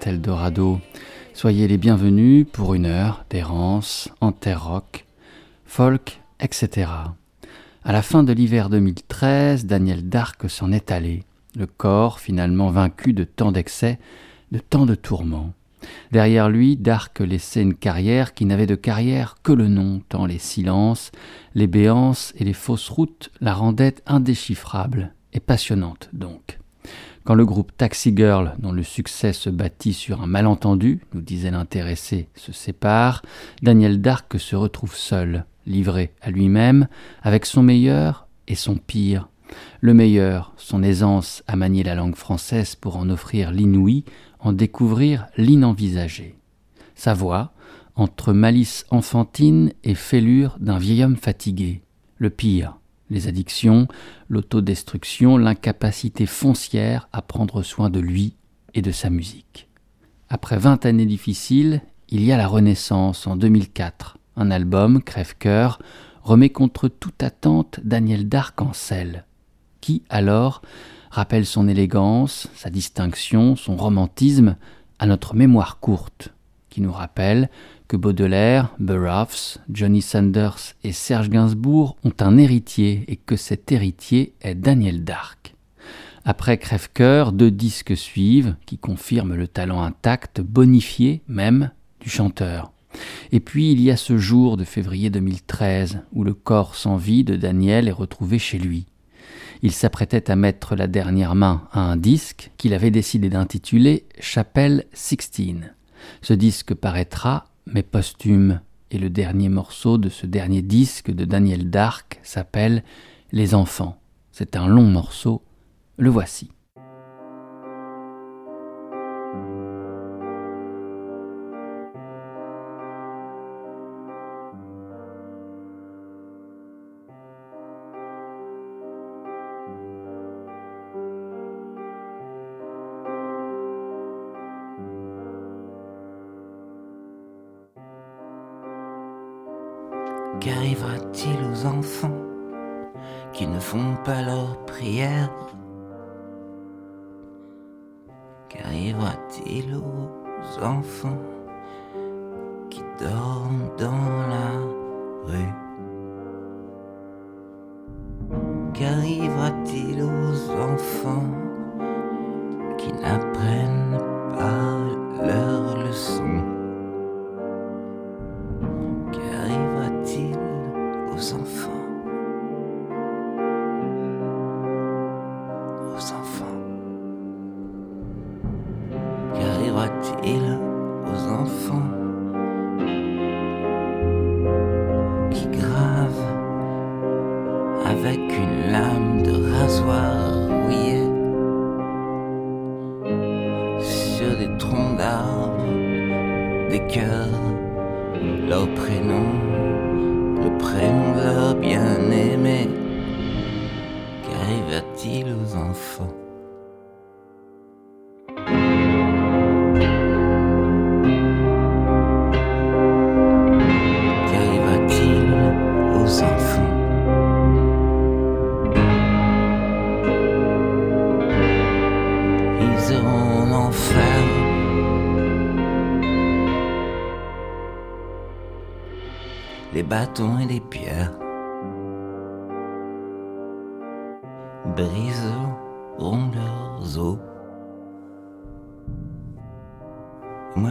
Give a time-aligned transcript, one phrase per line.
[0.00, 0.80] C'est Eldorado.
[1.34, 5.04] Soyez les bienvenus pour une heure d'errance en terre rock,
[5.66, 6.90] folk, etc.
[7.84, 11.24] À la fin de l'hiver 2013, Daniel Dark s'en est allé,
[11.56, 13.98] le corps finalement vaincu de tant d'excès,
[14.52, 15.52] de tant de tourments.
[16.12, 20.38] Derrière lui, Dark laissait une carrière qui n'avait de carrière que le nom, tant les
[20.38, 21.10] silences,
[21.54, 26.58] les béances et les fausses routes la rendaient indéchiffrable et passionnante donc.
[27.24, 31.50] Quand le groupe Taxi Girl, dont le succès se bâtit sur un malentendu, nous disait
[31.50, 33.22] l'intéressé, se sépare,
[33.62, 36.88] Daniel Dark se retrouve seul, livré à lui-même,
[37.22, 39.28] avec son meilleur et son pire.
[39.80, 44.04] Le meilleur, son aisance à manier la langue française pour en offrir l'inouï,
[44.38, 46.36] en découvrir l'inenvisagé.
[46.94, 47.52] Sa voix,
[47.96, 51.82] entre malice enfantine et fêlure d'un vieil homme fatigué.
[52.16, 52.79] Le pire,
[53.10, 53.88] les addictions,
[54.28, 58.36] l'autodestruction, l'incapacité foncière à prendre soin de lui
[58.74, 59.68] et de sa musique.
[60.28, 64.18] Après vingt années difficiles, il y a la Renaissance en 2004.
[64.36, 65.80] Un album, Crève-Cœur,
[66.22, 69.24] remet contre toute attente Daniel d'Arc-en-Ciel,
[69.80, 70.62] qui alors
[71.10, 74.56] rappelle son élégance, sa distinction, son romantisme
[74.98, 76.32] à notre mémoire courte,
[76.70, 77.50] qui nous rappelle
[77.88, 84.34] que Baudelaire, Burroughs, Johnny Sanders et Serge Gainsbourg ont un héritier et que cet héritier
[84.40, 85.54] est Daniel Dark.
[86.24, 92.72] Après Crève-Cœur, deux disques suivent qui confirment le talent intact, bonifié même, du chanteur.
[93.32, 97.24] Et puis il y a ce jour de février 2013 où le corps sans vie
[97.24, 98.86] de Daniel est retrouvé chez lui.
[99.62, 104.84] Il s'apprêtait à mettre la dernière main à un disque qu'il avait décidé d'intituler Chapelle
[104.92, 105.72] 16.
[106.22, 111.70] Ce disque paraîtra mais posthume, et le dernier morceau de ce dernier disque de Daniel
[111.70, 112.82] Dark s'appelle
[113.32, 114.00] Les enfants.
[114.32, 115.42] C'est un long morceau,
[115.96, 116.50] le voici.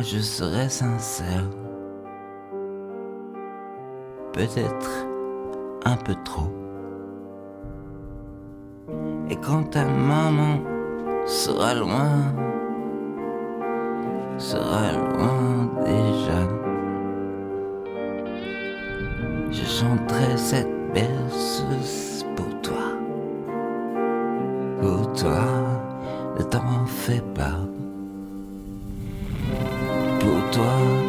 [0.02, 1.44] Je serai sincère,
[4.34, 5.06] peut-être
[5.86, 6.50] un peu trop.
[9.30, 10.60] Et quand ta maman
[11.26, 12.34] sera loin,
[14.38, 16.60] sera loin déjà
[19.52, 22.94] je chanterai cette berceuse pour toi.
[24.82, 25.42] Pour toi,
[26.38, 27.60] ne t'en fais pas.
[30.52, 31.09] Pour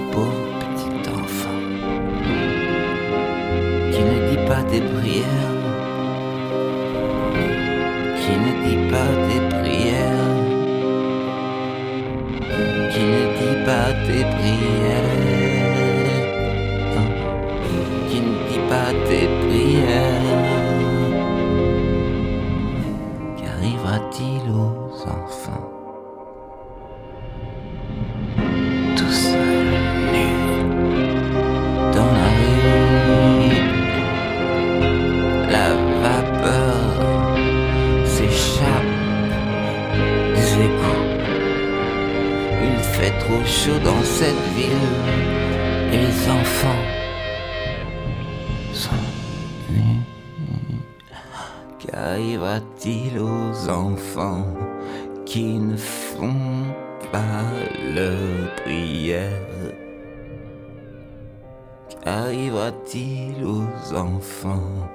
[62.81, 64.88] Qu'arrivera-t-il aux enfants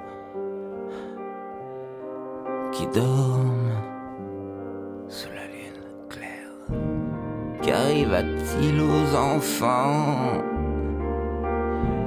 [2.72, 3.72] qui dorment
[5.08, 6.50] sous la lune claire.
[7.62, 10.42] Qu'arrivera-t-il aux enfants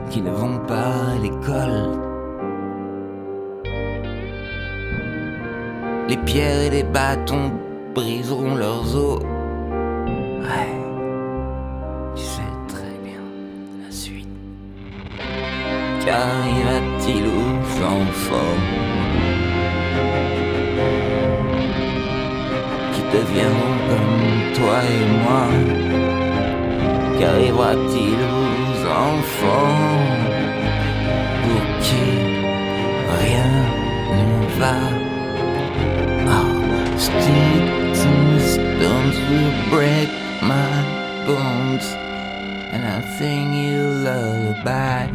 [0.10, 2.00] qui ne vont pas à l'école?
[6.10, 7.52] Les pierres et les bâtons
[7.94, 9.20] briseront leurs os.
[16.10, 18.58] Qu'arrivera-t-il aux enfants
[22.94, 25.46] qui deviendront comme toi et moi
[27.20, 29.78] Qu'arrivera-t-il aux enfants
[31.44, 32.08] pour qui
[33.22, 33.54] rien
[34.18, 34.78] ne va
[36.26, 40.10] Oh, sticks and stones will break
[40.42, 40.74] my
[41.28, 42.09] bones
[43.02, 45.08] Sing you a lullaby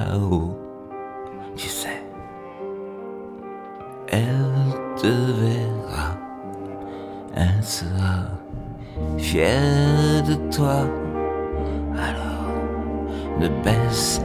[0.00, 0.56] là-haut,
[1.56, 2.02] tu sais,
[4.08, 6.16] elle te verra,
[7.34, 8.28] elle sera
[9.18, 10.86] fière de toi,
[11.94, 12.54] alors
[13.38, 14.22] ne baisse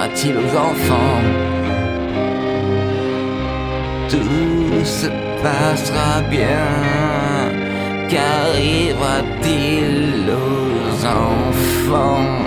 [0.00, 1.20] Qu'arrivera-t-il aux enfants?
[4.08, 5.08] Tout se
[5.42, 7.52] passera bien.
[8.08, 12.39] Qu'arrivera-t-il aux enfants?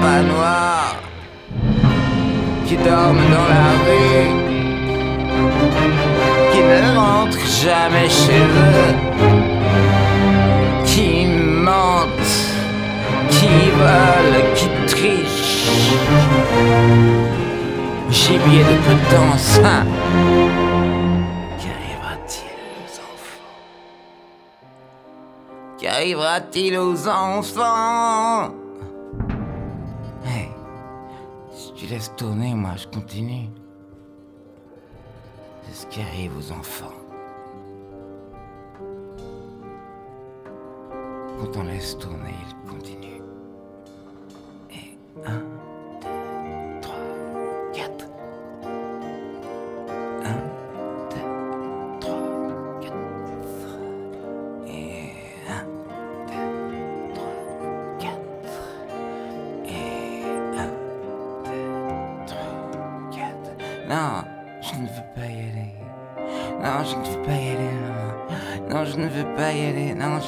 [0.00, 0.96] Pas noir,
[2.66, 4.30] qui dorment dans la rue,
[6.52, 8.94] qui ne rentrent jamais chez eux,
[10.84, 12.36] qui mentent,
[13.30, 15.70] qui volent, qui trichent.
[18.10, 19.84] Gibier de potence, hein.
[25.80, 28.52] Qu'arrivera-t-il aux enfants?
[31.90, 33.48] Laisses tourner, moi je continue.
[35.64, 36.94] C'est ce qui arrive aux enfants.
[41.38, 43.22] Quand on laisse tourner, ils continuent.
[44.70, 45.42] Et un,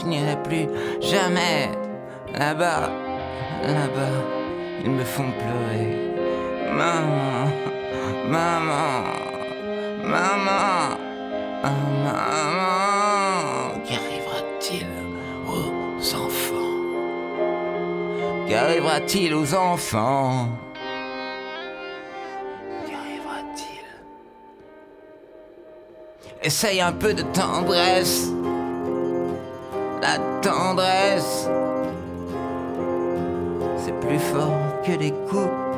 [0.03, 0.69] je n'irai plus.
[1.01, 1.71] Jamais.
[2.35, 2.91] Là-bas.
[3.67, 4.19] Là-bas.
[4.85, 5.97] Ils me font pleurer.
[6.73, 7.51] Maman.
[8.29, 9.05] Maman.
[10.05, 10.99] Maman.
[11.63, 12.43] Maman.
[13.87, 14.87] Qu'arrivera-t-il
[15.47, 16.77] aux enfants?
[18.49, 20.49] Qu'arrivera-t-il aux enfants?
[22.87, 23.87] Qu'arrivera-t-il
[26.43, 28.33] Essaye un peu de tendresse.
[30.03, 31.49] La tendresse.
[33.79, 35.72] C'est plus fort que les coups.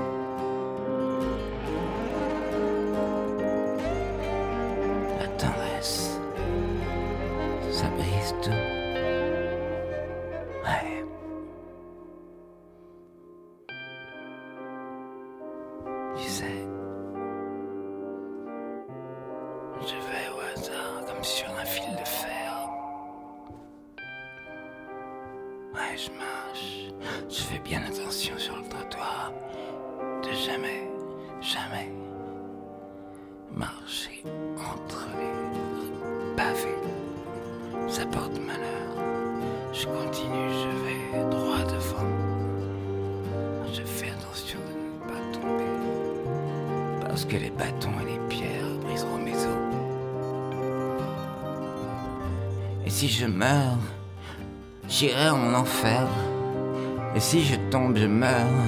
[58.24, 58.64] Meurs.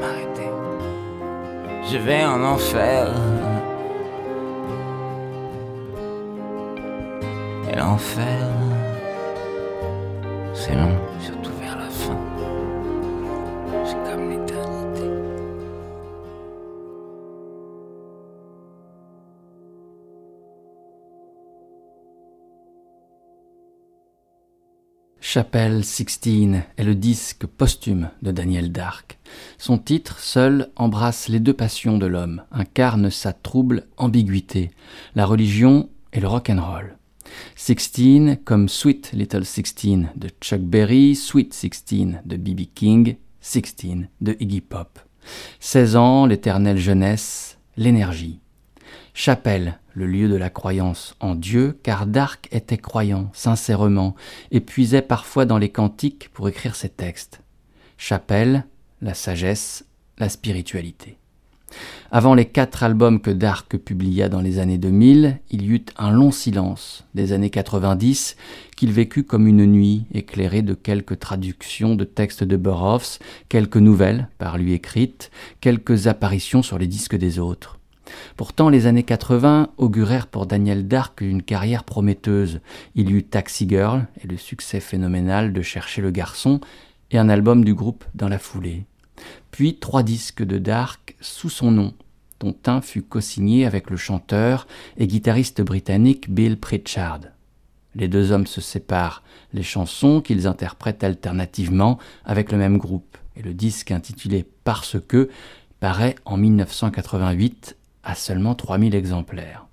[0.00, 0.50] M'arrêter.
[1.90, 3.31] Je vais en enfer.
[25.34, 29.18] Chapelle 16 est le disque posthume de Daniel Dark.
[29.56, 34.72] Son titre seul embrasse les deux passions de l'homme, incarne sa trouble ambiguïté,
[35.14, 36.98] la religion et le rock'n'roll.
[37.56, 39.74] 16 comme Sweet Little 16
[40.16, 41.84] de Chuck Berry, Sweet 16
[42.26, 42.66] de B.B.
[42.74, 44.98] King, 16 de Iggy Pop.
[45.60, 48.40] 16 ans, l'éternelle jeunesse, l'énergie.
[49.14, 54.14] Chapelle, le lieu de la croyance en Dieu, car Dark était croyant, sincèrement,
[54.50, 57.40] et puisait parfois dans les cantiques pour écrire ses textes.
[57.98, 58.64] Chapelle,
[59.00, 59.84] la sagesse,
[60.18, 61.18] la spiritualité.
[62.10, 66.10] Avant les quatre albums que Dark publia dans les années 2000, il y eut un
[66.10, 68.36] long silence des années 90
[68.76, 73.18] qu'il vécut comme une nuit éclairée de quelques traductions de textes de Burroughs,
[73.48, 75.30] quelques nouvelles par lui écrites,
[75.60, 77.78] quelques apparitions sur les disques des autres.
[78.36, 82.60] Pourtant, les années 80 augurèrent pour Daniel Dark une carrière prometteuse.
[82.94, 86.60] Il y eut Taxi Girl et le succès phénoménal de Chercher le garçon
[87.10, 88.84] et un album du groupe dans la foulée.
[89.50, 91.94] Puis trois disques de Dark sous son nom,
[92.40, 94.66] dont un fut co-signé avec le chanteur
[94.96, 97.20] et guitariste britannique Bill Pritchard.
[97.94, 103.42] Les deux hommes se séparent, les chansons qu'ils interprètent alternativement avec le même groupe, et
[103.42, 105.28] le disque intitulé Parce que
[105.80, 109.66] paraît en 1988 à seulement 3000 exemplaires.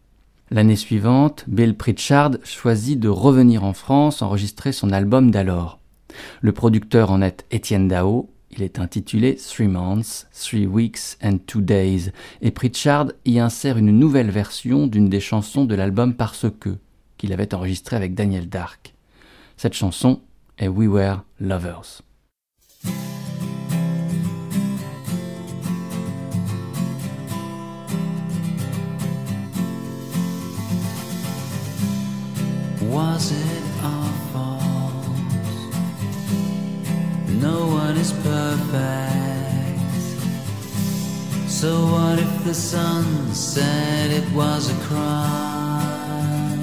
[0.51, 5.79] L'année suivante, Bill Pritchard choisit de revenir en France enregistrer son album d'alors.
[6.41, 11.61] Le producteur en est Étienne Dao, il est intitulé Three Months, Three Weeks and Two
[11.61, 16.77] Days, et Pritchard y insère une nouvelle version d'une des chansons de l'album Parce que,
[17.17, 18.95] qu'il avait enregistré avec Daniel Dark.
[19.55, 20.21] Cette chanson
[20.57, 22.01] et We Were Lovers.
[32.89, 35.07] Was it our fault?
[37.27, 39.79] No one is perfect.
[41.47, 43.05] So what if the sun
[43.35, 46.59] said it was a crime?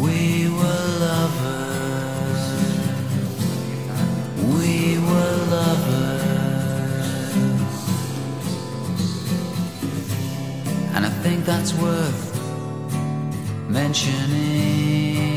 [0.00, 2.44] We were lovers.
[4.56, 6.52] We were lovers.
[10.94, 12.31] And I think that's worth
[13.72, 15.32] mentioning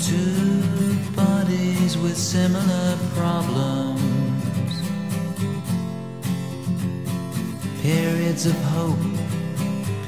[0.00, 4.02] two bodies with similar problems,
[7.82, 8.98] periods of hope,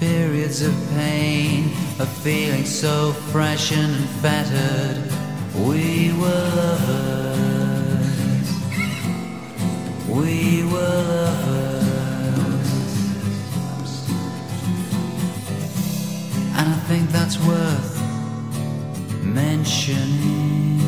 [0.01, 1.65] periods of pain,
[2.01, 5.13] of feeling so fresh and unfettered.
[5.55, 6.49] We were
[7.37, 8.49] lovers.
[10.09, 11.72] We were lovers.
[16.93, 17.93] Think that's worth
[19.23, 20.79] mentioning.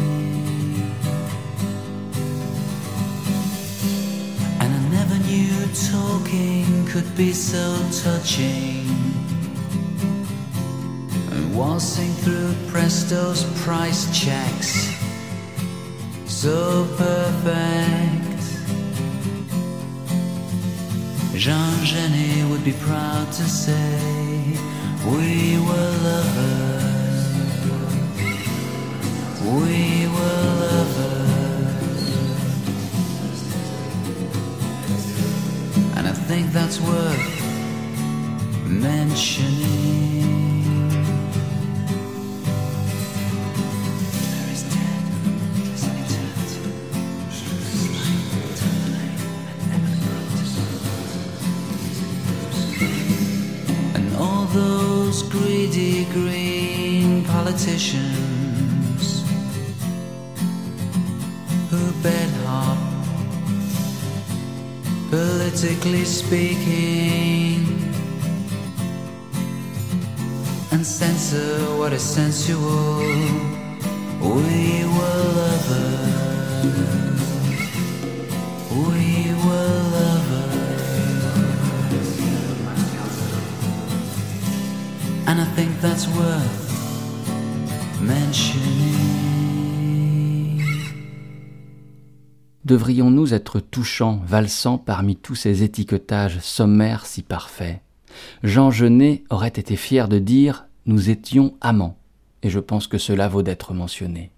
[4.61, 5.57] And I never knew
[5.97, 7.65] talking could be so
[8.03, 8.87] touching.
[11.33, 14.73] And waltzing through Presto's price checks,
[16.27, 18.43] so perfect.
[21.35, 24.24] Jean Genet would be proud to say
[25.07, 27.25] we were lovers.
[29.43, 32.05] We were lovers.
[35.97, 37.27] And I think that's worth
[38.67, 40.34] mentioning.
[55.75, 59.25] Greedy green politicians
[61.69, 62.79] who bed hop,
[65.11, 67.67] politically speaking,
[70.71, 72.99] and censor what is sensual.
[74.21, 77.04] We were lovers.
[92.65, 97.81] Devrions-nous être touchants, valsants parmi tous ces étiquetages sommaires si parfaits?
[98.43, 101.99] Jean Genet aurait été fier de dire Nous étions amants,
[102.43, 104.33] et je pense que cela vaut d'être mentionné.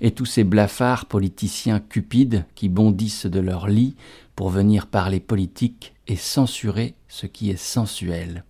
[0.00, 3.94] Et tous ces blafards politiciens cupides qui bondissent de leur lit
[4.34, 8.42] pour venir parler politique et censurer ce qui est sensuel.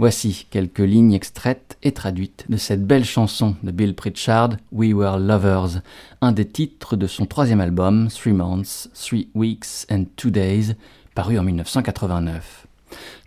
[0.00, 5.18] Voici quelques lignes extraites et traduites de cette belle chanson de Bill Pritchard, We Were
[5.18, 5.82] Lovers,
[6.22, 10.74] un des titres de son troisième album, Three Months, Three Weeks and Two Days,
[11.14, 12.66] paru en 1989.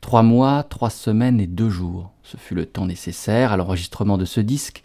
[0.02, 4.26] Trois mois, trois semaines et deux jours, ce fut le temps nécessaire à l'enregistrement de
[4.26, 4.82] ce disque,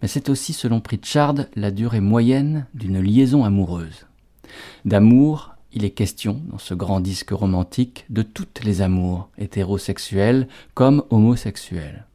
[0.00, 4.06] mais c'est aussi, selon Pritchard, la durée moyenne d'une liaison amoureuse.
[4.86, 11.04] D'amour, il est question, dans ce grand disque romantique, de toutes les amours, hétérosexuelles comme
[11.10, 12.06] homosexuelles.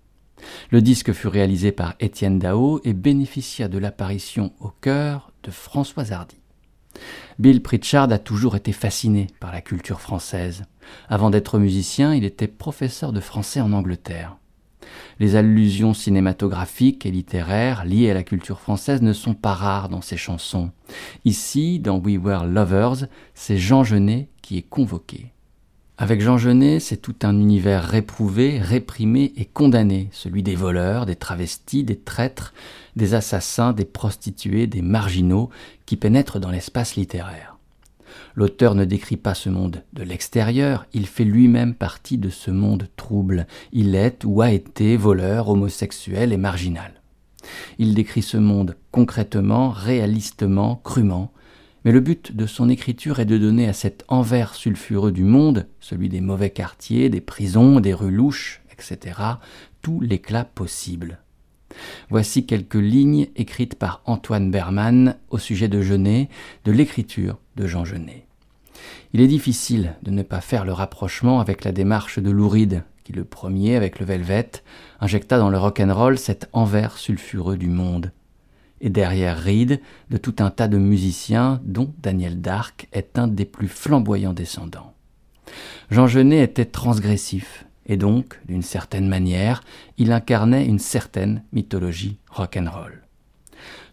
[0.72, 6.12] Le disque fut réalisé par Étienne Dao et bénéficia de l'apparition au chœur de François
[6.12, 6.38] Hardy.
[7.38, 10.64] Bill Pritchard a toujours été fasciné par la culture française.
[11.08, 14.38] Avant d'être musicien, il était professeur de français en Angleterre.
[15.20, 20.02] Les allusions cinématographiques et littéraires liées à la culture française ne sont pas rares dans
[20.02, 20.72] ses chansons.
[21.26, 25.32] Ici, dans We Were Lovers, c'est Jean Genet qui est convoqué.
[25.98, 31.16] Avec Jean Genet, c'est tout un univers réprouvé, réprimé et condamné, celui des voleurs, des
[31.16, 32.56] travestis, des traîtres,
[32.96, 35.52] des assassins, des prostituées, des marginaux,
[35.86, 37.51] qui pénètrent dans l'espace littéraire.
[38.36, 42.88] L'auteur ne décrit pas ce monde de l'extérieur, il fait lui-même partie de ce monde
[42.96, 43.48] trouble.
[43.74, 47.02] Il est ou a été voleur, homosexuel et marginal.
[47.78, 51.32] Il décrit ce monde concrètement, réalistement, crûment,
[51.84, 55.68] mais le but de son écriture est de donner à cet envers sulfureux du monde,
[55.80, 59.20] celui des mauvais quartiers, des prisons, des rues louches, etc.,
[59.82, 61.20] tout l'éclat possible.
[62.10, 66.30] Voici quelques lignes écrites par Antoine Berman au sujet de Genet,
[66.66, 68.26] de l'écriture de Jean Genet.
[69.14, 73.14] Il est difficile de ne pas faire le rapprochement avec la démarche de Louride, qui
[73.14, 74.52] le premier, avec le Velvet,
[75.00, 78.12] injecta dans le rock'n'roll cet envers sulfureux du monde.
[78.80, 79.80] Et derrière Reed,
[80.10, 84.94] de tout un tas de musiciens dont Daniel Dark est un des plus flamboyants descendants.
[85.90, 89.64] Jean Genet était transgressif, et donc, d'une certaine manière,
[89.98, 93.02] il incarnait une certaine mythologie rock'n'roll.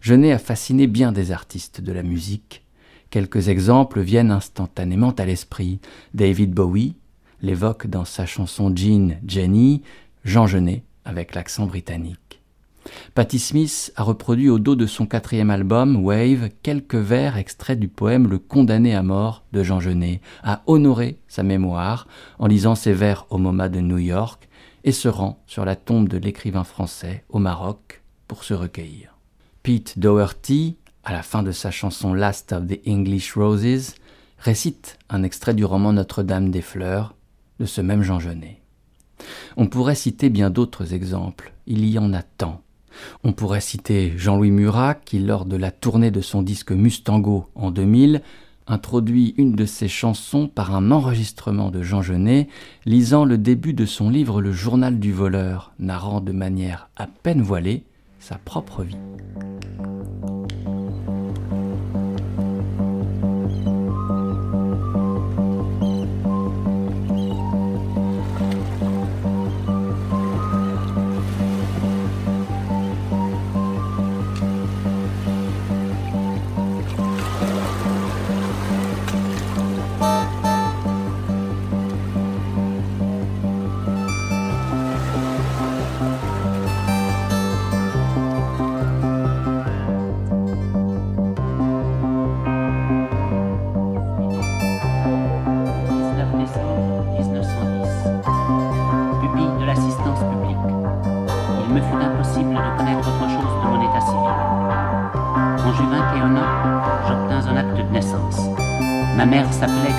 [0.01, 2.63] Genet a fasciné bien des artistes de la musique.
[3.09, 5.79] Quelques exemples viennent instantanément à l'esprit.
[6.13, 6.95] David Bowie
[7.41, 9.81] l'évoque dans sa chanson Jean Jenny,
[10.25, 12.28] Jean Genet avec l'accent britannique.
[13.13, 17.87] Patti Smith a reproduit au dos de son quatrième album, Wave, quelques vers extraits du
[17.87, 22.93] poème Le condamné à mort de Jean Genet, a honoré sa mémoire en lisant ses
[22.93, 24.47] vers au MoMA de New York
[24.83, 29.17] et se rend sur la tombe de l'écrivain français au Maroc pour se recueillir.
[29.63, 33.95] Pete Doherty, à la fin de sa chanson Last of the English Roses,
[34.37, 37.15] récite un extrait du roman Notre-Dame des Fleurs
[37.59, 38.61] de ce même Jean Genet.
[39.57, 42.61] On pourrait citer bien d'autres exemples, il y en a tant.
[43.23, 47.71] On pourrait citer Jean-Louis Murat qui, lors de la tournée de son disque Mustango en
[47.71, 48.21] 2000,
[48.67, 52.47] introduit une de ses chansons par un enregistrement de Jean Genet,
[52.85, 57.41] lisant le début de son livre Le journal du voleur, narrant de manière à peine
[57.41, 57.83] voilée
[58.19, 58.97] sa propre vie.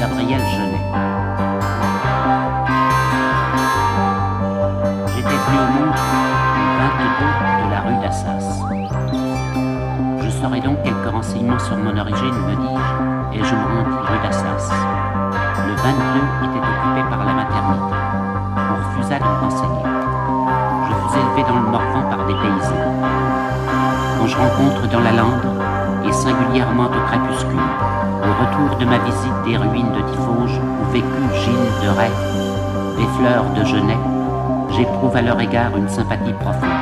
[0.01, 0.81] Gabriel Genet.
[5.09, 5.95] J'étais plus au monde
[6.79, 8.63] 22 de la rue d'Assas.
[10.23, 14.73] Je saurai donc quelques renseignements sur mon origine, me dis-je, et je me rue d'Assas.
[15.69, 15.91] Le 22
[16.47, 17.95] était occupé par la maternité.
[18.57, 19.85] On refusa de m'enseigner.
[20.89, 22.89] Je fus élevé dans le Morvan par des paysans.
[24.19, 25.61] Quand je rencontre dans la lande,
[26.07, 27.90] et singulièrement au crépuscule,
[35.77, 36.80] une sympathie profonde.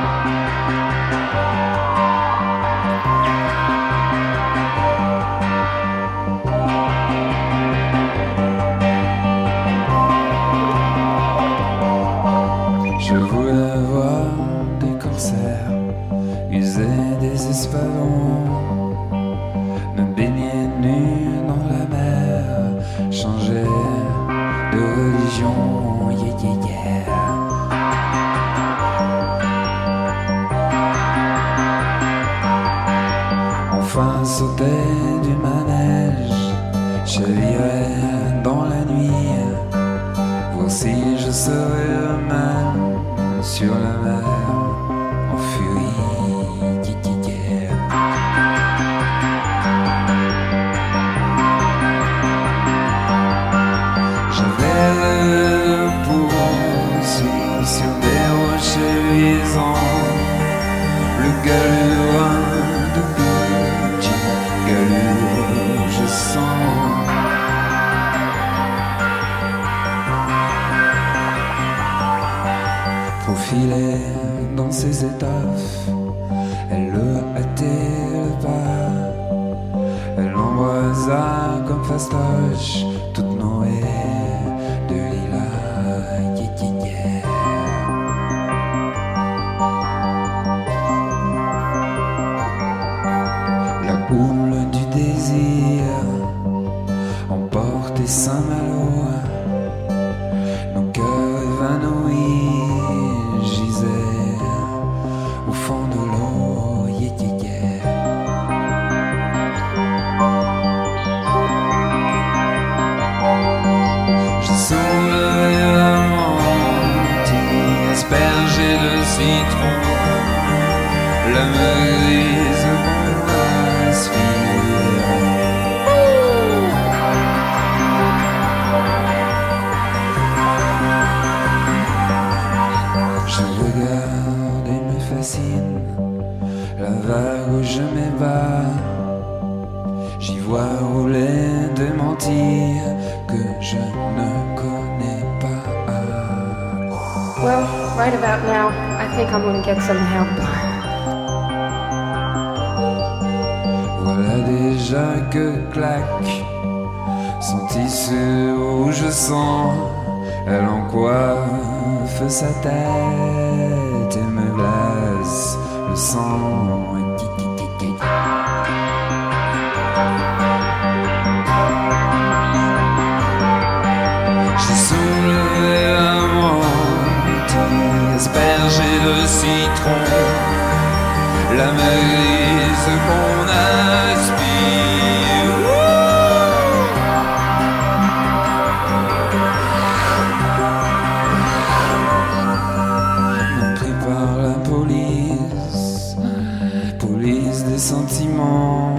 [197.89, 198.95] Sentiments.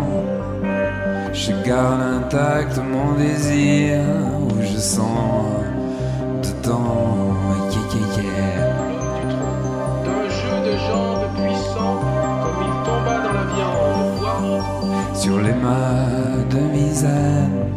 [1.32, 3.98] Je garde intact mon désir
[4.46, 5.46] où je sens
[6.42, 7.36] dedans.
[7.72, 8.90] Yeah, yeah, yeah.
[10.04, 11.96] d'un jeu de jambes puissant,
[12.42, 14.62] comme il tomba dans la viande,
[15.14, 17.69] Sur les mâts de Misane,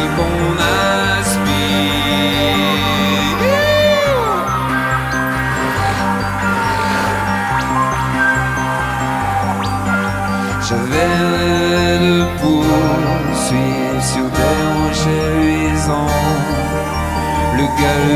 [0.00, 0.56] qu'on
[1.20, 1.52] aspire.
[10.66, 16.16] J'avais rêvé de poursuivre sur des rochers luisants
[17.56, 18.11] le galurin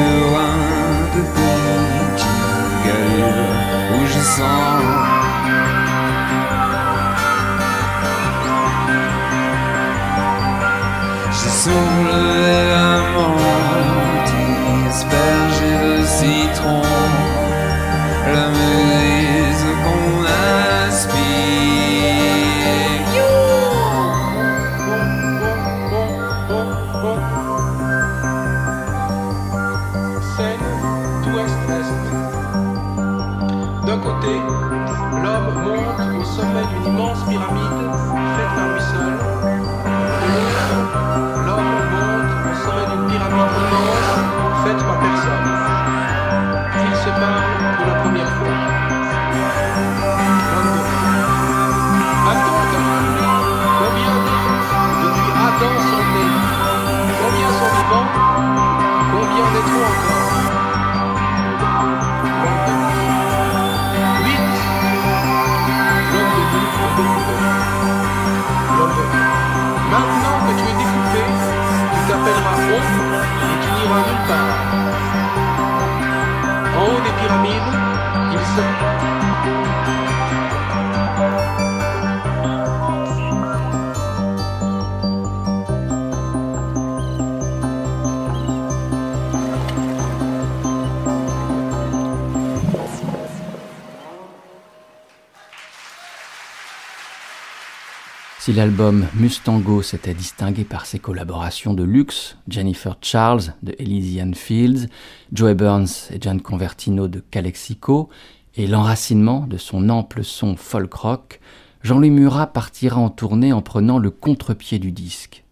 [98.56, 104.88] l'album Mustango s'était distingué par ses collaborations de luxe, Jennifer Charles de Elysian Fields,
[105.30, 108.08] Joey Burns et Gian Convertino de Calexico,
[108.54, 111.40] et l'enracinement de son ample son folk rock,
[111.82, 115.44] Jean-Louis Murat partira en tournée en prenant le contre-pied du disque.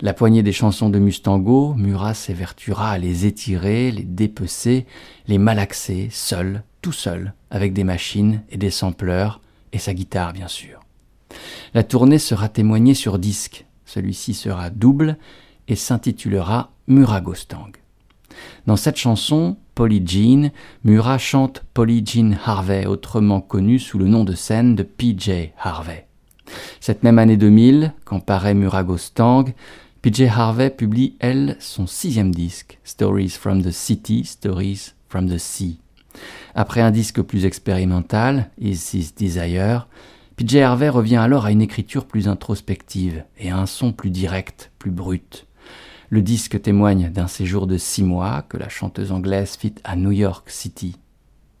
[0.00, 4.86] La poignée des chansons de Mustango, Murat s'évertuera à les étirer, les dépecer,
[5.26, 9.40] les malaxer, seul, tout seul, avec des machines et des sampleurs,
[9.72, 10.85] et sa guitare bien sûr.
[11.74, 13.66] La tournée sera témoignée sur disque.
[13.84, 15.16] Celui-ci sera double
[15.68, 17.72] et s'intitulera Muragostang.
[18.66, 20.50] Dans cette chanson, Polly Jean,
[20.84, 26.06] Murat chante Polly Jean Harvey, autrement connue sous le nom de scène de PJ Harvey.
[26.80, 29.44] Cette même année 2000, quand paraît Muragostang,
[30.02, 35.80] PJ Harvey publie, elle, son sixième disque, Stories from the City, Stories from the Sea.
[36.54, 39.88] Après un disque plus expérimental, Is This Desire,
[40.36, 44.70] PJ Harvey revient alors à une écriture plus introspective et à un son plus direct,
[44.78, 45.46] plus brut.
[46.10, 50.12] Le disque témoigne d'un séjour de six mois que la chanteuse anglaise fit à New
[50.12, 50.96] York City.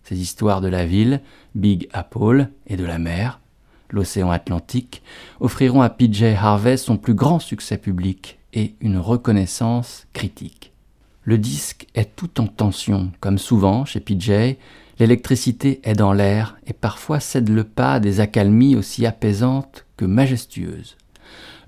[0.02, 1.22] Ces histoires de la ville,
[1.54, 3.40] Big Apple et de la mer,
[3.88, 5.02] l'océan Atlantique,
[5.40, 10.74] offriront à PJ Harvey son plus grand succès public et une reconnaissance critique.
[11.22, 14.58] Le disque est tout en tension, comme souvent chez PJ,
[14.98, 20.04] l'électricité est dans l'air et parfois cède le pas à des accalmies aussi apaisantes que
[20.04, 20.96] majestueuses.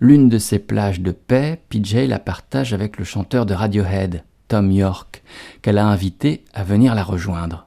[0.01, 4.71] L'une de ces plages de paix, PJ la partage avec le chanteur de Radiohead, Tom
[4.71, 5.23] York,
[5.61, 7.67] qu'elle a invité à venir la rejoindre.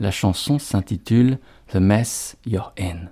[0.00, 1.38] La chanson s'intitule
[1.72, 3.08] The Mess You're In.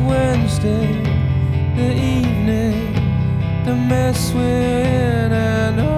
[0.00, 1.02] Wednesday,
[1.76, 2.94] the evening,
[3.64, 5.97] the mess we're in, and oh.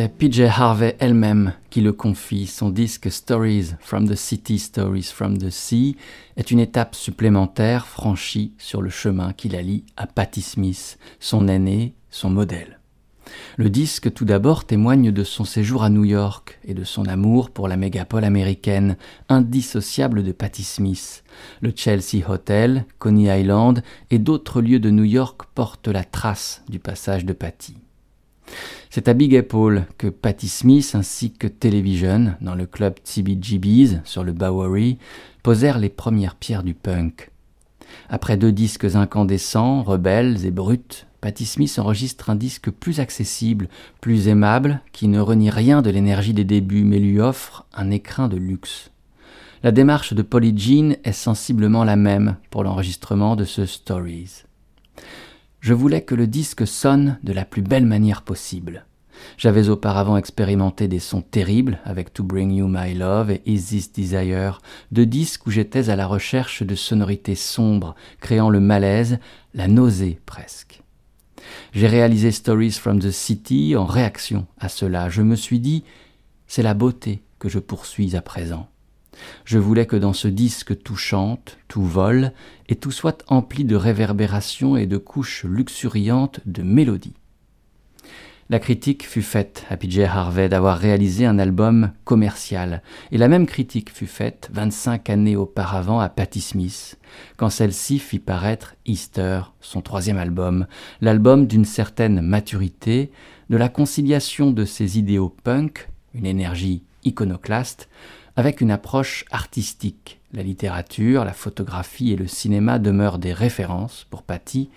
[0.00, 2.46] C'est PJ Harvey elle-même qui le confie.
[2.46, 5.96] Son disque Stories from the City, Stories from the Sea
[6.36, 11.48] est une étape supplémentaire franchie sur le chemin qui la lie à Patti Smith, son
[11.48, 12.78] aîné, son modèle.
[13.56, 17.50] Le disque tout d'abord témoigne de son séjour à New York et de son amour
[17.50, 18.96] pour la mégapole américaine,
[19.28, 21.24] indissociable de Patti Smith.
[21.60, 23.82] Le Chelsea Hotel, Coney Island
[24.12, 27.74] et d'autres lieux de New York portent la trace du passage de Patti.
[28.90, 34.24] C'est à Big Apple que Patti Smith ainsi que Television, dans le club CBGB's sur
[34.24, 34.98] le Bowery,
[35.42, 37.30] posèrent les premières pierres du punk.
[38.08, 43.68] Après deux disques incandescents, rebelles et bruts, Patti Smith enregistre un disque plus accessible,
[44.00, 48.28] plus aimable, qui ne renie rien de l'énergie des débuts, mais lui offre un écrin
[48.28, 48.90] de luxe.
[49.64, 54.44] La démarche de Polly Jean est sensiblement la même pour l'enregistrement de ce Stories.
[55.60, 58.84] Je voulais que le disque sonne de la plus belle manière possible.
[59.36, 63.92] J'avais auparavant expérimenté des sons terribles avec To Bring You My Love et Is This
[63.92, 64.60] Desire,
[64.92, 69.18] deux disques où j'étais à la recherche de sonorités sombres, créant le malaise,
[69.54, 70.82] la nausée presque.
[71.72, 75.08] J'ai réalisé Stories from the City en réaction à cela.
[75.08, 75.84] Je me suis dit,
[76.46, 78.68] c'est la beauté que je poursuis à présent.
[79.44, 82.32] Je voulais que dans ce disque tout chante, tout vole,
[82.68, 87.14] et tout soit empli de réverbérations et de couches luxuriantes de mélodies.
[88.50, 93.44] La critique fut faite à PJ Harvey d'avoir réalisé un album commercial, et la même
[93.44, 96.98] critique fut faite 25 années auparavant à Patti Smith,
[97.36, 100.66] quand celle-ci fit paraître Easter, son troisième album,
[101.02, 103.10] l'album d'une certaine maturité,
[103.50, 107.90] de la conciliation de ses idéaux punk, une énergie iconoclaste,
[108.38, 110.20] avec une approche artistique.
[110.32, 114.70] La littérature, la photographie et le cinéma demeurent des références pour Patty,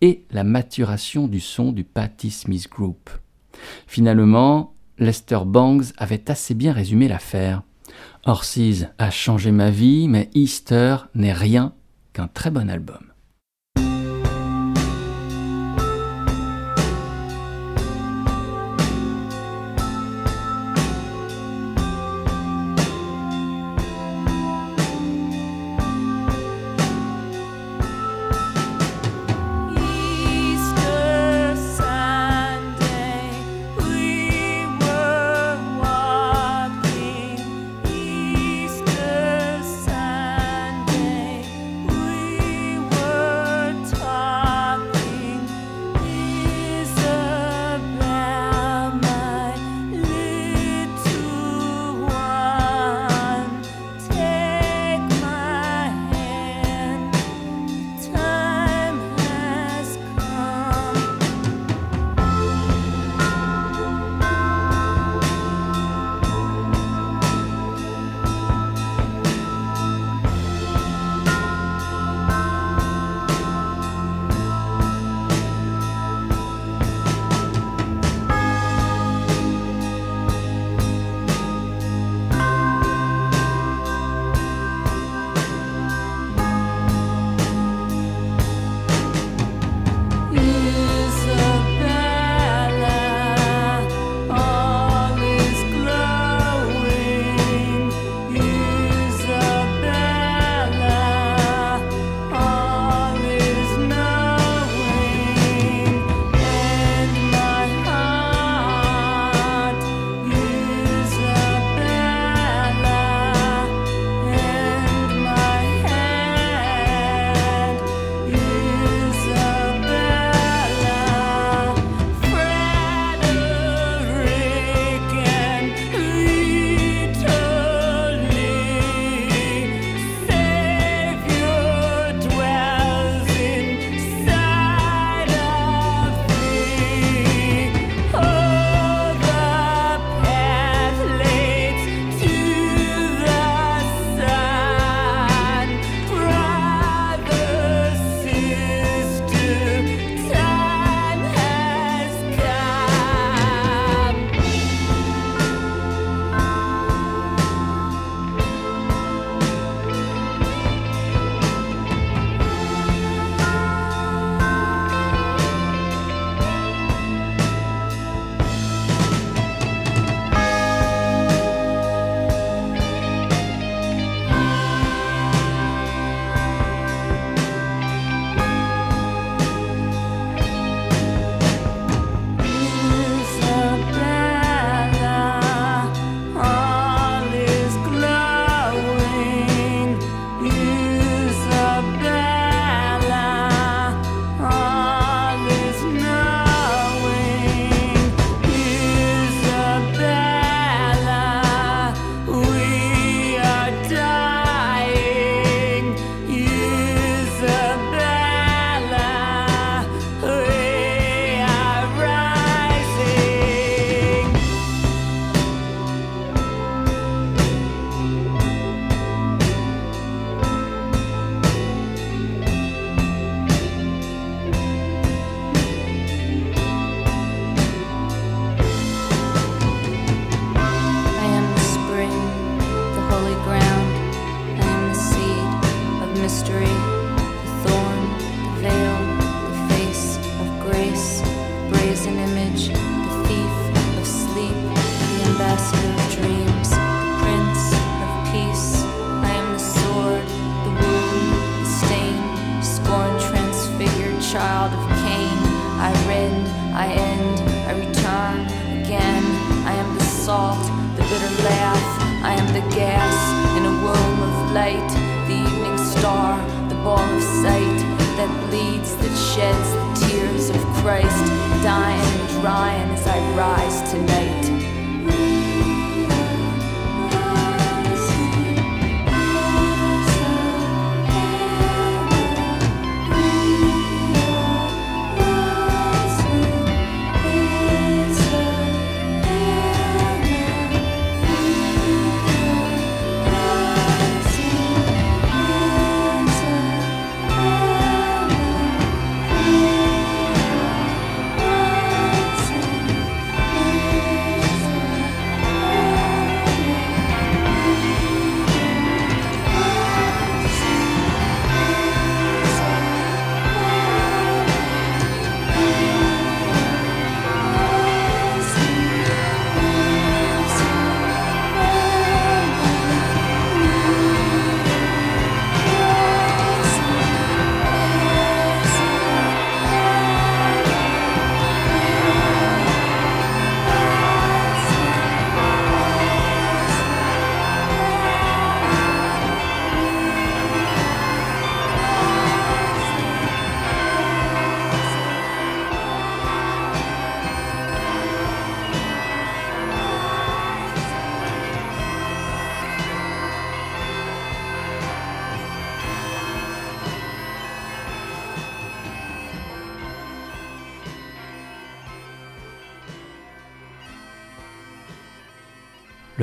[0.00, 3.08] et la maturation du son du Patti Smith Group.
[3.86, 7.62] Finalement, Lester Bangs avait assez bien résumé l'affaire.
[8.24, 11.72] Horses a changé ma vie, mais Easter n'est rien
[12.14, 13.13] qu'un très bon album.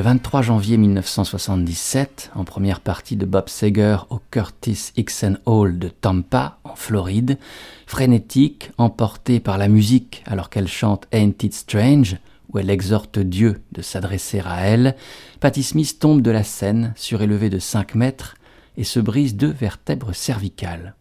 [0.02, 5.90] Le 23 janvier 1977, en première partie de Bob Seger au Curtis Hickson Hall de
[5.90, 7.38] Tampa, en Floride,
[7.86, 12.18] frénétique, emportée par la musique alors qu'elle chante Ain't It Strange,
[12.50, 14.96] où elle exhorte Dieu de s'adresser à elle,
[15.40, 18.38] Patti Smith tombe de la scène, surélevée de 5 mètres,
[18.78, 20.96] et se brise deux vertèbres cervicales.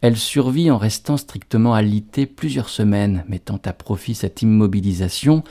[0.00, 5.44] Elle survit en restant strictement alitée plusieurs semaines, mettant à profit cette immobilisation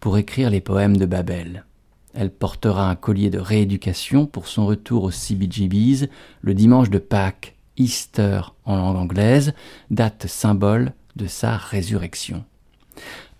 [0.00, 1.66] pour écrire les poèmes de Babel.
[2.14, 6.08] Elle portera un collier de rééducation pour son retour au CBGB's
[6.42, 9.54] le dimanche de Pâques, Easter en langue anglaise,
[9.90, 12.44] date symbole de sa résurrection.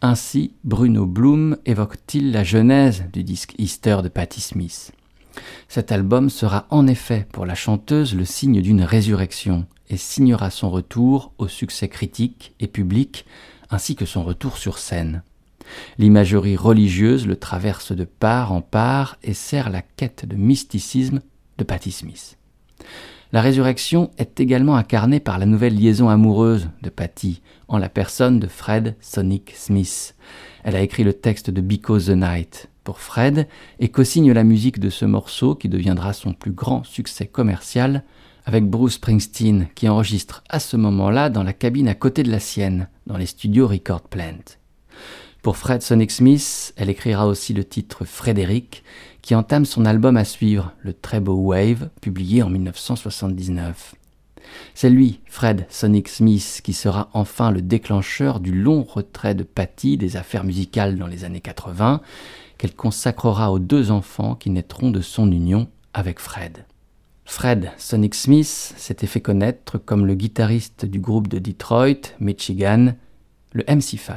[0.01, 4.93] Ainsi, Bruno Bloom évoque-t-il la genèse du disque Easter de Patti Smith.
[5.69, 10.71] Cet album sera en effet pour la chanteuse le signe d'une résurrection et signera son
[10.71, 13.27] retour au succès critique et public
[13.71, 15.23] ainsi que son retour sur scène.
[15.99, 21.21] L'imagerie religieuse le traverse de part en part et sert la quête de mysticisme
[21.59, 22.39] de Patti Smith.
[23.33, 28.39] La résurrection est également incarnée par la nouvelle liaison amoureuse de Patti, en la personne
[28.39, 30.15] de Fred Sonic Smith.
[30.65, 33.49] Elle a écrit le texte de Because the Night pour Fred
[33.79, 38.05] et co-signe la musique de ce morceau qui deviendra son plus grand succès commercial
[38.45, 42.41] avec Bruce Springsteen qui enregistre à ce moment-là dans la cabine à côté de la
[42.41, 44.59] sienne, dans les studios Record Plant.
[45.43, 48.85] Pour Fred Sonic Smith, elle écrira aussi le titre Frédéric,
[49.23, 53.97] qui entame son album à suivre, le très beau Wave, publié en 1979.
[54.75, 59.97] C'est lui, Fred Sonic Smith, qui sera enfin le déclencheur du long retrait de Patty
[59.97, 62.03] des affaires musicales dans les années 80,
[62.57, 66.67] qu'elle consacrera aux deux enfants qui naîtront de son union avec Fred.
[67.25, 72.95] Fred Sonic Smith s'était fait connaître comme le guitariste du groupe de Detroit, Michigan,
[73.53, 74.13] le MC5.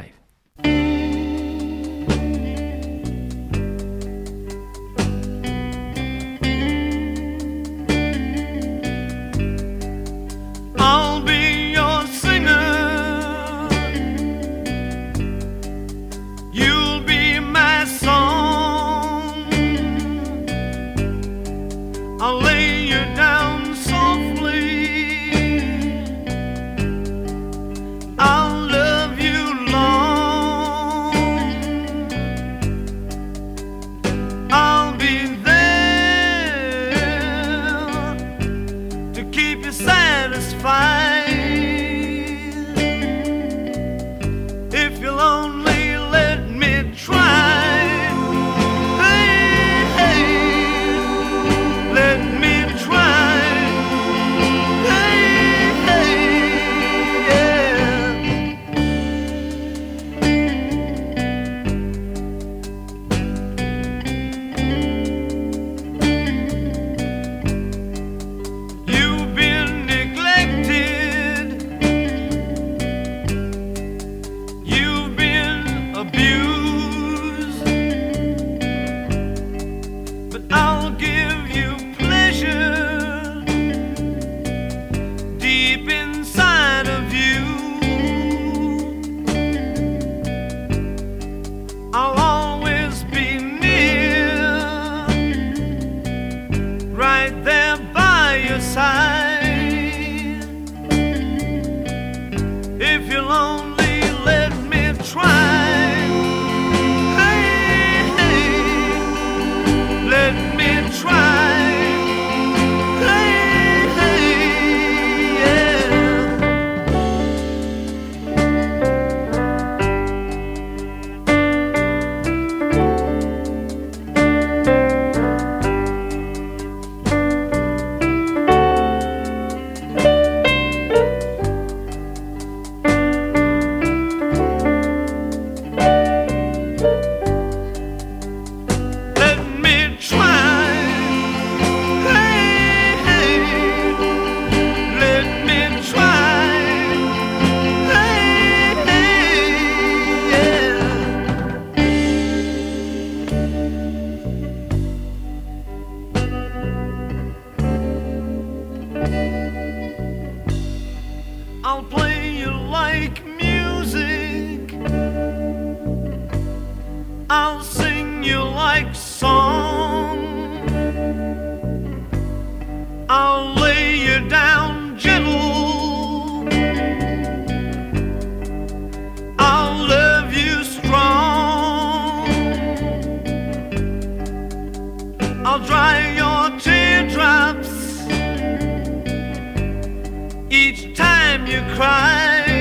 [191.06, 192.55] Time you cry.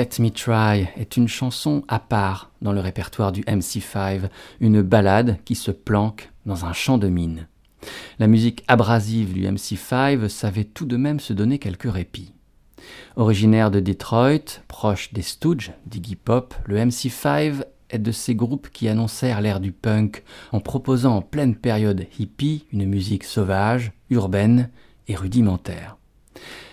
[0.00, 5.36] Let Me Try est une chanson à part dans le répertoire du MC5, une ballade
[5.44, 7.48] qui se planque dans un champ de mine.
[8.18, 12.32] La musique abrasive du MC5 savait tout de même se donner quelques répits.
[13.16, 18.88] Originaire de Detroit, proche des Stooges, d'Iggy Pop, le MC5 est de ces groupes qui
[18.88, 24.70] annoncèrent l'ère du punk en proposant en pleine période hippie une musique sauvage, urbaine
[25.08, 25.98] et rudimentaire.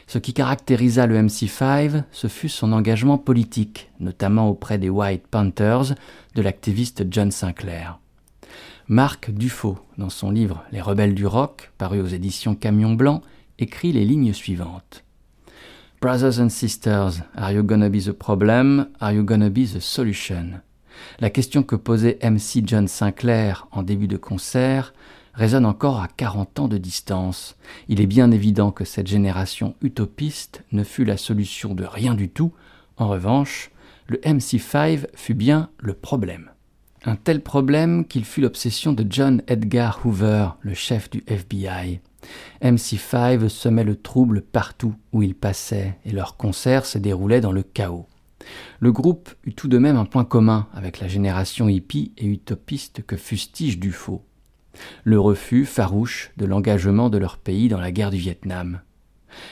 [0.07, 5.95] Ce qui caractérisa le MC5, ce fut son engagement politique, notamment auprès des White Panthers
[6.33, 7.99] de l'activiste John Sinclair.
[8.87, 13.21] Marc Dufaux, dans son livre Les rebelles du rock, paru aux éditions Camion Blanc,
[13.59, 15.03] écrit les lignes suivantes.
[15.99, 18.87] Brothers and sisters, are you gonna be the problem?
[19.01, 20.61] Are you gonna be the solution?
[21.19, 24.93] La question que posait MC John Sinclair en début de concert
[25.37, 27.55] résonne encore à 40 ans de distance.
[27.87, 32.27] Il est bien évident que cette génération utopiste ne fut la solution de rien du
[32.27, 32.51] tout.
[32.97, 33.69] En revanche,
[34.07, 36.49] le MC5 fut bien le problème.
[37.05, 42.01] Un tel problème qu'il fut l'obsession de John Edgar Hoover, le chef du FBI.
[42.63, 47.61] MC5 semait le trouble partout où il passait et leurs concerts se déroulaient dans le
[47.61, 48.07] chaos.
[48.79, 53.03] Le groupe eut tout de même un point commun avec la génération hippie et utopiste
[53.05, 54.23] que fustige Dufaux.
[55.03, 58.81] Le refus farouche de l'engagement de leur pays dans la guerre du Vietnam.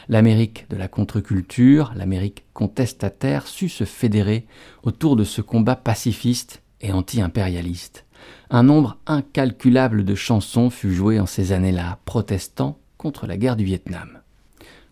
[0.10, 4.46] L'Amérique de la contre-culture, l'Amérique contestataire sut se fédérer
[4.84, 8.06] autour de ce combat pacifiste et anti-impérialiste.
[8.50, 13.66] Un nombre incalculable de chansons fut joué en ces années-là, protestant contre la guerre du
[13.66, 14.20] Vietnam.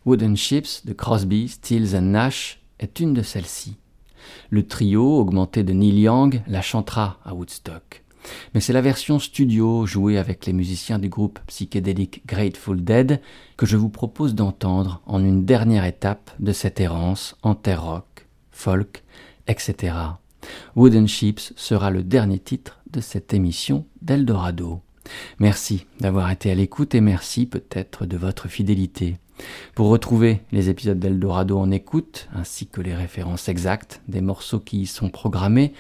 [0.05, 3.77] Wooden Ships de Crosby, Stills and Nash est une de celles-ci.
[4.49, 8.02] Le trio, augmenté de Neil Young, la chantera à Woodstock.
[8.53, 13.21] Mais c'est la version studio jouée avec les musiciens du groupe psychédélique Grateful Dead
[13.57, 18.27] que je vous propose d'entendre en une dernière étape de cette errance en terre rock,
[18.51, 19.03] folk,
[19.47, 19.95] etc.
[20.75, 24.81] Wooden Ships sera le dernier titre de cette émission d'Eldorado.
[25.39, 29.17] Merci d'avoir été à l'écoute et merci peut-être de votre fidélité.
[29.75, 34.81] Pour retrouver les épisodes d'Eldorado en écoute, ainsi que les références exactes des morceaux qui
[34.81, 35.73] y sont programmés,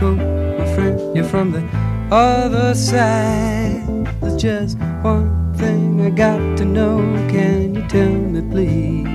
[0.00, 1.14] Coat, my friend.
[1.14, 1.62] You're from the
[2.10, 3.84] other side.
[4.20, 6.98] There's just one thing I got to know.
[7.28, 9.09] Can you tell me, please?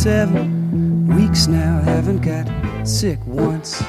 [0.00, 1.78] Seven weeks now.
[1.82, 2.46] Haven't got
[2.88, 3.82] sick once.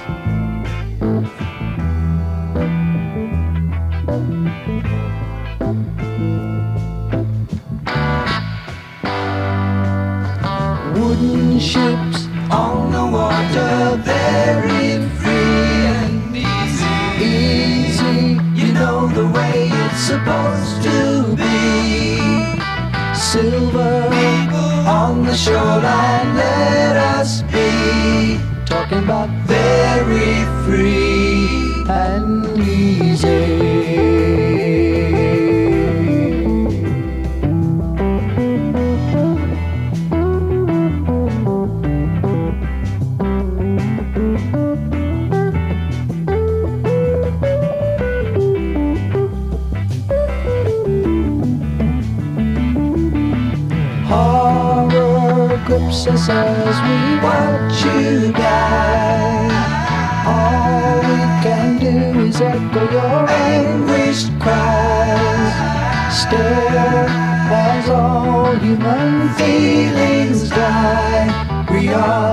[10.94, 17.24] Wooden ships on the water, very free and easy.
[17.24, 22.18] Easy, you know the way it's supposed to be.
[23.16, 24.12] Silver
[25.32, 33.81] the shoreline, let us be talking about very free and easy.
[56.32, 59.52] As we watch you die.
[60.34, 61.96] All we can do
[62.28, 65.54] is echo your anguished cries.
[66.22, 67.08] Stare
[67.52, 71.28] as all human feelings die.
[71.70, 72.31] We are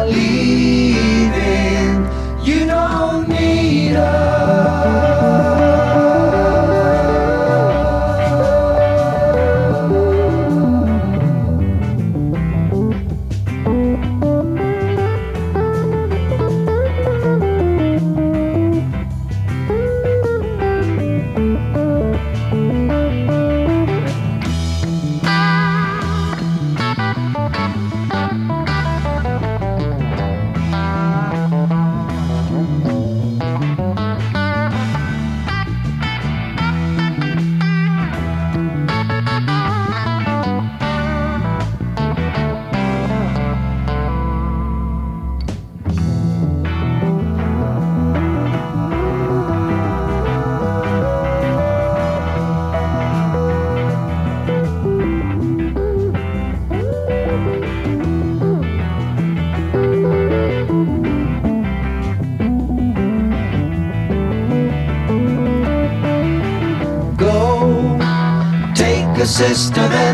[69.38, 70.07] sister there.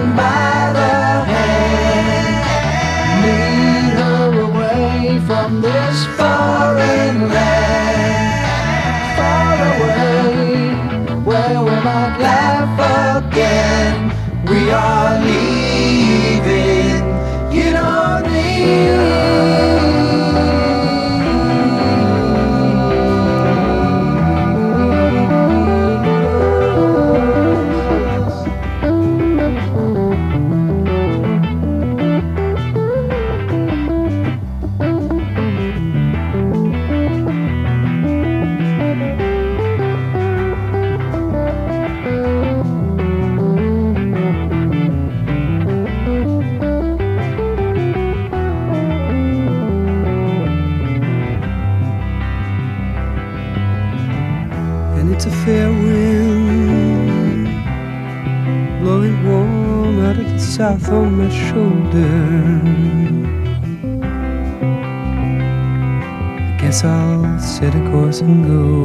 [68.21, 68.84] and go.